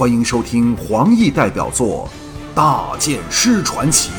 [0.00, 2.08] 欢迎收听黄奕代表作
[2.54, 4.10] 《大剑师传奇》，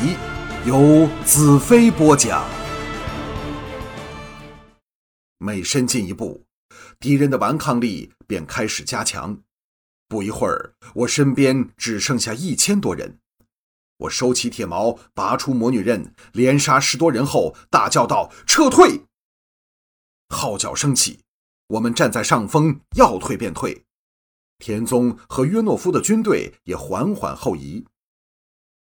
[0.64, 2.48] 由子飞播讲。
[5.38, 6.44] 每深进一步，
[7.00, 9.40] 敌人的顽抗力便开始加强。
[10.06, 13.18] 不一会儿，我身边只剩下一千多人。
[13.96, 19.00] 我收起铁矛，拔出魔女刃，连杀十多人后，大叫道：“撤退！”
[20.30, 21.24] 号角升起，
[21.66, 23.84] 我们站在上风，要退便退。
[24.62, 27.84] 田宗和约诺夫的军队也缓缓后移，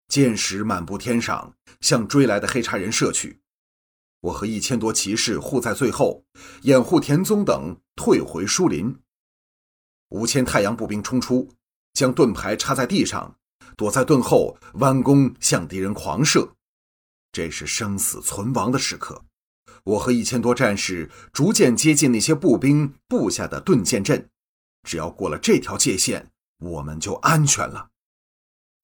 [0.08, 3.42] 箭矢满布天上，向追来的黑叉人射去。
[4.20, 6.24] 我和一千多骑士护在最后，
[6.62, 8.96] 掩护田宗等退回树林。
[10.10, 11.50] 五千太阳步兵冲出，
[11.94, 13.36] 将盾牌插在地上，
[13.76, 16.54] 躲在盾后弯弓向敌人狂射。
[17.32, 19.26] 这是生死存亡的时刻。
[19.86, 24.30] 我和一千多战士逐渐接近那些步兵布下的盾箭阵。
[24.84, 27.90] 只要过了这条界限，我们就安全了。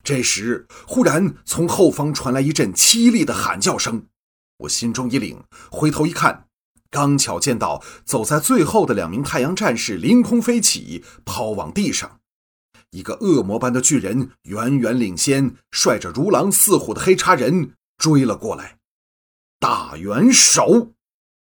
[0.04, 4.08] 这时，忽然从后方传来一阵凄厉的喊叫声，
[4.60, 5.38] 我心中一凛，
[5.70, 6.48] 回头一看，
[6.90, 12.22] 刚巧见到走在最后的两名太阳战士凌空飞起，抛往地上。
[12.92, 18.78] 一个恶魔般的巨人远远领先，率着如狼似虎的黑叉人追了过来。
[19.60, 20.94] 大元首，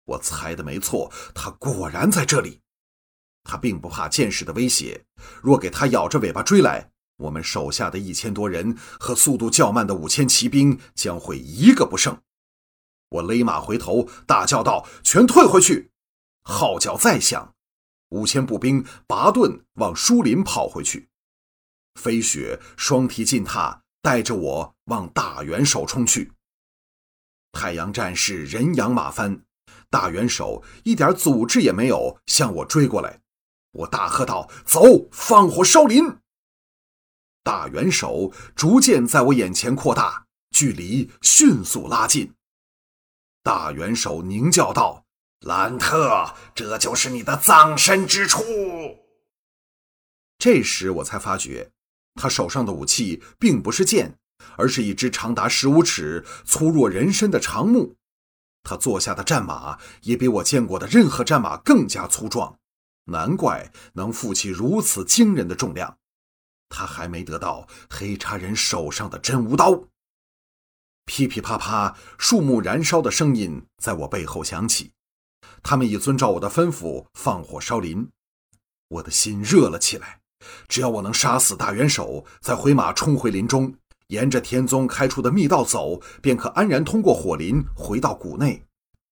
[0.03, 2.59] 我猜的没错，他果然在这里。
[3.47, 5.05] 他并不怕剑士的威胁，
[5.41, 12.21] 若给他咬着尾巴追来，我们手下的一千多人和速度较慢的五千骑兵将会一个不剩。
[13.09, 15.91] 我勒马回头，大叫道：“全退回去！”
[16.43, 17.55] 号角再响，
[18.09, 21.07] 五千步兵拔盾往树林跑回去。
[21.95, 26.33] 飞雪双蹄进踏，带着我往大元首冲去。
[27.53, 29.41] 太阳战士人仰马翻，
[29.89, 33.21] 大元首一点阻滞也没有，向我追过来。
[33.77, 36.03] 我大喝道：“走，放火烧林！”
[37.43, 42.33] 大元首逐渐在我眼前扩大，距离迅速拉近。
[43.43, 45.05] 大元首狞叫道
[45.41, 48.43] ：“兰特，这就是你的葬身之处！”
[50.37, 51.71] 这时我才发觉，
[52.15, 54.17] 他手上的武器并不是剑，
[54.57, 57.95] 而是一只长达十五尺、粗若人身的长木。
[58.63, 62.59] 他坐下的战马也比我见过的任何战马更加粗壮。
[63.07, 65.97] 难怪能负起如此惊人的重量，
[66.69, 69.83] 他还没得到黑叉人手上的真无刀。
[71.05, 74.91] 噼噼啪啪，树木燃烧的声音在我背后响起。
[75.63, 78.09] 他们已遵照我的吩咐放火烧林，
[78.89, 80.19] 我的心热了起来。
[80.67, 83.73] 只要我能杀死大元首，再回马冲回林中，
[84.07, 88.63] 沿着天宗开出的密道走，便可安然通过火林回到谷内，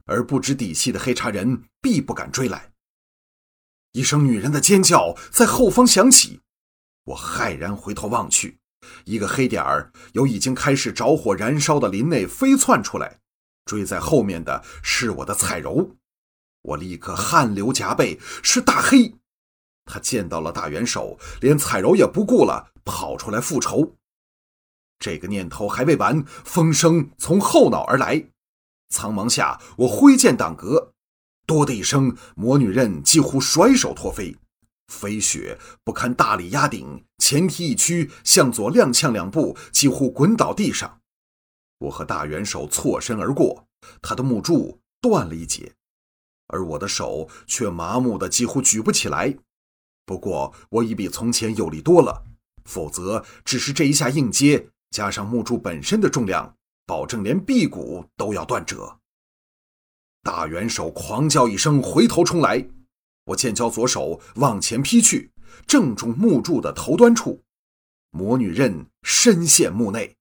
[0.05, 2.71] 而不知底细的黑叉人必不敢追来。
[3.95, 6.41] 一声女人的尖叫在后方响起，
[7.05, 8.59] 我骇然回头望去，
[9.05, 13.21] 一个黑点儿由已经开始着火燃烧的林内飞窜出来，
[13.63, 15.95] 追在后面的是我的彩柔。
[16.63, 19.15] 我立刻汗流浃背，是大黑。
[19.85, 23.95] 他见到了大元首，连彩柔也不顾了，跑出来复仇。
[24.99, 28.25] 这个念头还未完，风声从后脑而来，
[28.89, 30.94] 苍茫下，我挥剑挡格。
[31.45, 34.35] 多的一声，魔女刃几乎甩手脱飞，
[34.87, 40.99] 飞雪不堪大力压顶，前蹄一屈，向左踉跄两步，几乎滚倒地上。
[41.79, 43.67] 我和大元首错身而过，
[44.01, 45.73] 他的木柱断了一截，
[46.47, 49.35] 而我的手却麻木的几乎举不起来。
[50.05, 52.23] 不过我已比从前有力多了，
[52.63, 58.99] 否则只是这一下硬接，加上木柱本身的重量，保证连臂骨都要断折。
[60.25, 62.67] 大元首狂叫一声，回头冲来。
[63.25, 65.31] 我剑交左手往前劈去，
[65.67, 67.43] 正中木柱的头端处。
[68.09, 70.15] 魔女刃深陷木内。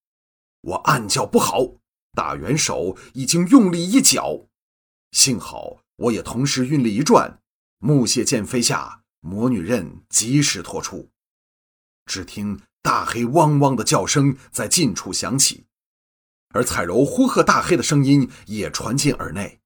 [0.60, 1.60] 我暗叫不好，
[2.12, 4.44] 大元首已经用力一脚。
[5.12, 7.38] 幸好我也同时运力一转，
[7.78, 11.08] 木屑剑飞下，魔女刃及时脱出。
[12.04, 15.64] 只听大黑汪汪的叫声在近处响起，
[16.50, 19.60] 而彩柔呼喝大黑的声音也传进耳内。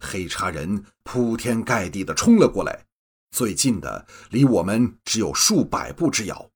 [0.00, 2.86] 黑叉人铺天盖地的冲了过来，
[3.30, 6.50] 最近的离我们只有数百步之遥。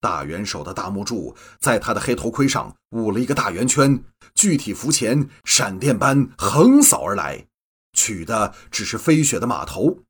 [0.00, 4.02] 大元首的大木柱在他的黑头盔上舞了一个大圆圈，
[4.34, 7.46] 具体浮前，闪电般横扫而来，
[7.92, 10.04] 取的只是飞雪的马头。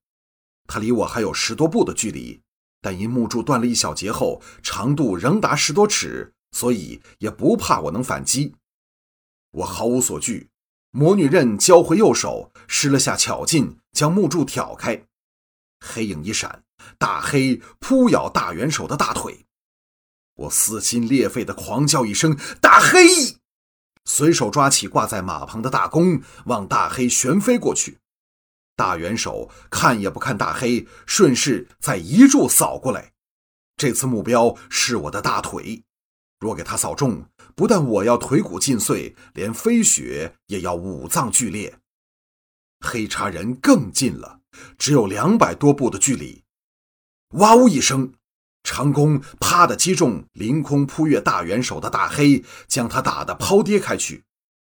[0.68, 2.40] 他离我还有十多步的距离，
[2.80, 8.54] 但因木柱断了一小截后，长度仍达十多尺，所以也不怕我能反击。
[9.50, 10.49] 我毫无所惧。
[10.92, 15.06] 魔女刃交回右手，施了下巧劲，将木柱挑开。
[15.78, 16.64] 黑影一闪，
[16.98, 19.46] 大黑扑咬大元首的大腿。
[20.34, 23.06] 我撕心裂肺的狂叫一声：“大黑！”
[24.04, 27.98] 随手抓起挂在马旁的大弓，往大黑旋飞过去。
[28.74, 33.12] 大元首看也不看大黑，顺势再一柱扫过来。
[33.76, 35.84] 这次目标是我的大腿，
[36.40, 37.24] 若给他扫中，
[37.54, 41.78] 不但我要腿骨尽碎，连飞雪也要五脏俱裂。
[42.80, 44.40] 黑茶人更近了，
[44.78, 46.42] 只有两百多步的距离。
[47.34, 48.14] 哇呜一声，
[48.62, 54.24] 长弓啪的击中凌空扑跃大元首的大黑，将他打得抛跌开去。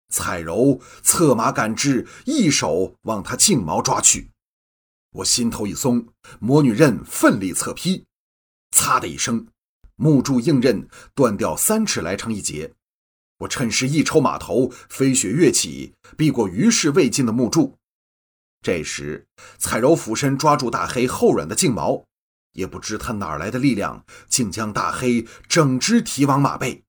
[0.09, 4.29] 彩柔策马赶至，一手往他颈毛抓去。
[5.13, 6.07] 我心头一松，
[6.39, 8.05] 魔女刃奋力侧劈，
[8.71, 9.47] 擦的一声，
[10.01, 12.73] 木柱硬刃断掉三尺来长一截。
[13.37, 17.77] 我趁势一抽马头，飞雪跃起，避过于事未尽的木柱。
[18.63, 19.27] 这时，
[19.59, 22.03] 彩柔俯身抓住大黑厚软的颈毛，
[22.53, 26.83] 也不知他哪来的力量，竟将大黑整只提往马背。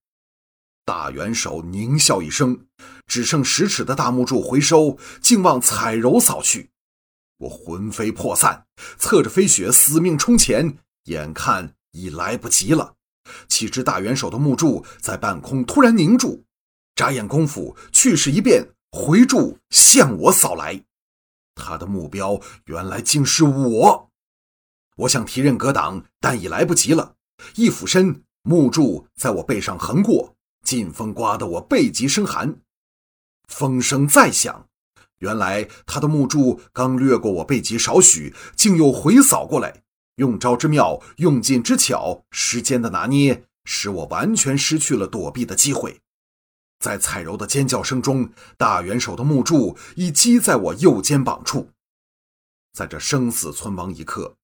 [0.87, 2.67] 大元首狞笑一声，
[3.07, 6.71] 只剩十尺的大木柱回收，竟往彩柔扫去。
[7.37, 8.65] 我魂飞魄散，
[8.99, 12.95] 侧着飞雪死命冲前，眼看已来不及了。
[13.49, 16.45] 岂知大元首的木柱在半空突然凝住，
[16.95, 20.85] 眨眼功夫，去势一变，回柱向我扫来。
[21.55, 24.11] 他的目标原来竟是我，
[24.97, 27.17] 我想提刃格挡，但已来不及了。
[27.57, 30.35] 一俯身，木柱在我背上横过，
[30.65, 32.57] 劲风刮得我背脊生寒。
[33.49, 34.67] 风声再响，
[35.19, 39.83] 原来他的木柱刚掠过我背脊少许，竟又回扫过来。
[40.17, 46.01] 用招之妙，用劲之巧，时间的拿捏，使我完全失去了躲避的机会。
[46.81, 51.71] 在彩柔的尖叫声中，大元首的木柱已击在我右肩膀处。
[52.73, 54.35] 在这生死存亡一刻，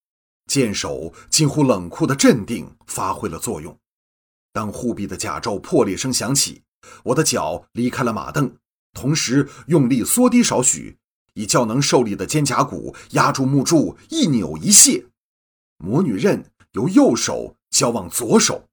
[0.46, 3.76] 剑手近乎冷酷的镇定发挥了作用。
[4.52, 6.62] 当护臂的甲胄破裂声响起，
[7.02, 8.52] 我的脚离开了马镫，
[8.92, 10.96] 同时用力缩低少许，
[11.34, 15.06] 以较能受力的肩胛骨压住木柱，一扭一卸，
[15.78, 18.68] 魔女刃由右手交往左手。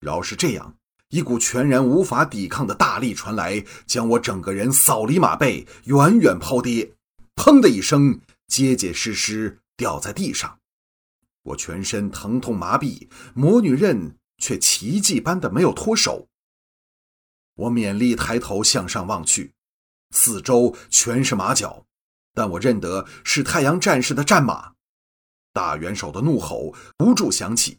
[0.00, 0.76] 饶是这样。
[1.08, 6.94] 一股全然无法抵抗的大力传来，将我整个人扫离马背，远远抛跌。
[7.36, 10.58] 砰的一声，结结实实掉在地上。
[11.42, 16.28] 我全身疼痛麻痹，魔女刃却奇迹般的没有脱手。
[17.56, 19.52] 我勉力抬头向上望去，
[20.12, 21.84] 四周全是马脚，
[22.32, 24.72] 但我认得是太阳战士的战马。
[25.52, 27.78] 大元首的怒吼不住响起。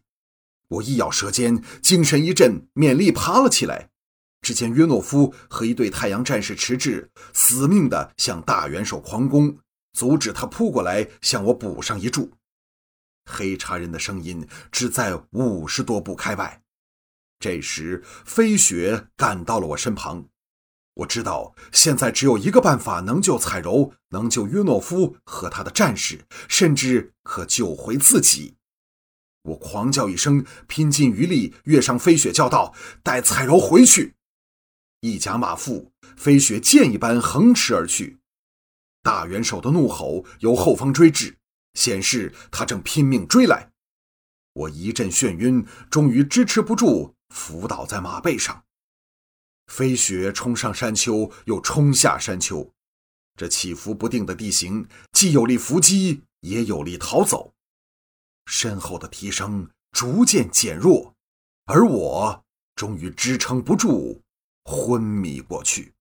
[0.69, 3.89] 我一咬舌尖，精神一振，勉力爬了起来。
[4.41, 9.57] 只见约诺夫和一队太阳战士迟滞，死命地向大元首狂攻，
[9.93, 12.31] 阻止他扑过来向我补上一柱。
[13.25, 16.61] 黑茶人的声音只在五十多步开外。
[17.39, 20.25] 这时，飞雪赶到了我身旁。
[20.95, 28.55] 我知道现在只有一个办法能救彩柔，能救约诺夫和他的战士，甚至可救回自己。
[29.43, 32.73] 我狂叫一声，拼尽余力跃上飞雪，叫道
[33.03, 34.15] ：“带彩柔回去！”
[35.01, 38.19] 一甲马腹，飞雪箭一般横驰而去。
[39.01, 41.37] 大元首的怒吼由后方追至，
[41.73, 43.71] 显示他正拼命追来。
[44.53, 48.63] 我一阵眩晕，终于支持不住，伏倒在马背上。
[49.67, 52.71] 飞雪冲上山丘，又冲下山丘，
[53.35, 57.53] 这起伏不定的地形，既有利伏击，也有利逃走。
[58.45, 61.15] 身后的提升逐渐减弱，
[61.65, 62.43] 而我
[62.75, 64.21] 终于支撑不住，
[64.65, 65.92] 昏迷过去。